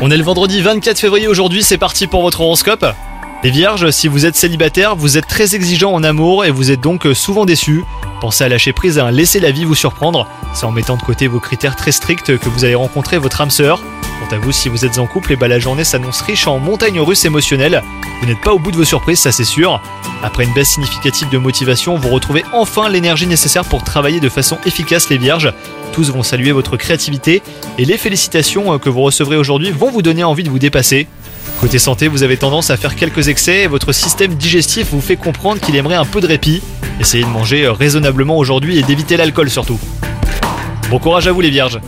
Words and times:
On 0.00 0.08
est 0.08 0.16
le 0.16 0.22
vendredi 0.22 0.62
24 0.62 1.00
février 1.00 1.26
aujourd'hui, 1.26 1.64
c'est 1.64 1.78
parti 1.78 2.06
pour 2.06 2.22
votre 2.22 2.42
horoscope. 2.42 2.86
Les 3.42 3.50
vierges, 3.50 3.90
si 3.90 4.06
vous 4.06 4.24
êtes 4.24 4.36
célibataire, 4.36 4.94
vous 4.94 5.18
êtes 5.18 5.26
très 5.26 5.56
exigeant 5.56 5.92
en 5.92 6.04
amour 6.04 6.44
et 6.44 6.52
vous 6.52 6.70
êtes 6.70 6.80
donc 6.80 7.04
souvent 7.12 7.44
déçu. 7.44 7.84
Pensez 8.20 8.44
à 8.44 8.48
lâcher 8.48 8.72
prise 8.72 9.00
à 9.00 9.10
laisser 9.10 9.40
la 9.40 9.50
vie 9.50 9.64
vous 9.64 9.74
surprendre. 9.74 10.28
C'est 10.54 10.64
en 10.64 10.70
mettant 10.70 10.96
de 10.96 11.02
côté 11.02 11.26
vos 11.26 11.40
critères 11.40 11.74
très 11.74 11.90
stricts 11.90 12.38
que 12.38 12.48
vous 12.48 12.64
allez 12.64 12.76
rencontrer 12.76 13.18
votre 13.18 13.40
âme 13.40 13.50
sœur. 13.50 13.82
Quant 14.20 14.36
à 14.36 14.38
vous, 14.38 14.52
si 14.52 14.68
vous 14.68 14.84
êtes 14.84 14.98
en 14.98 15.08
couple, 15.08 15.32
et 15.32 15.36
bah 15.36 15.48
la 15.48 15.58
journée 15.58 15.84
s'annonce 15.84 16.20
riche 16.20 16.46
en 16.46 16.60
montagnes 16.60 17.00
russes 17.00 17.24
émotionnelles. 17.24 17.82
Vous 18.20 18.28
n'êtes 18.28 18.40
pas 18.40 18.52
au 18.52 18.60
bout 18.60 18.70
de 18.70 18.76
vos 18.76 18.84
surprises, 18.84 19.18
ça 19.18 19.32
c'est 19.32 19.44
sûr. 19.44 19.80
Après 20.22 20.44
une 20.44 20.52
baisse 20.52 20.70
significative 20.70 21.28
de 21.30 21.38
motivation, 21.38 21.96
vous 21.96 22.10
retrouvez 22.10 22.44
enfin 22.52 22.88
l'énergie 22.88 23.26
nécessaire 23.26 23.64
pour 23.64 23.82
travailler 23.82 24.20
de 24.20 24.28
façon 24.28 24.58
efficace 24.66 25.08
les 25.08 25.18
vierges. 25.18 25.52
Vont 25.98 26.22
saluer 26.22 26.52
votre 26.52 26.76
créativité 26.76 27.42
et 27.76 27.84
les 27.84 27.98
félicitations 27.98 28.72
euh, 28.72 28.78
que 28.78 28.88
vous 28.88 29.00
recevrez 29.00 29.36
aujourd'hui 29.36 29.72
vont 29.72 29.90
vous 29.90 30.00
donner 30.00 30.22
envie 30.22 30.44
de 30.44 30.48
vous 30.48 30.60
dépasser. 30.60 31.08
Côté 31.60 31.80
santé, 31.80 32.06
vous 32.06 32.22
avez 32.22 32.36
tendance 32.36 32.70
à 32.70 32.76
faire 32.76 32.94
quelques 32.94 33.26
excès 33.26 33.62
et 33.62 33.66
votre 33.66 33.90
système 33.90 34.34
digestif 34.34 34.90
vous 34.92 35.00
fait 35.00 35.16
comprendre 35.16 35.60
qu'il 35.60 35.74
aimerait 35.74 35.96
un 35.96 36.04
peu 36.04 36.20
de 36.20 36.28
répit. 36.28 36.62
Essayez 37.00 37.24
de 37.24 37.28
manger 37.28 37.64
euh, 37.64 37.72
raisonnablement 37.72 38.38
aujourd'hui 38.38 38.78
et 38.78 38.82
d'éviter 38.82 39.16
l'alcool 39.16 39.50
surtout. 39.50 39.80
Bon 40.88 41.00
courage 41.00 41.26
à 41.26 41.32
vous 41.32 41.40
les 41.40 41.50
vierges 41.50 41.80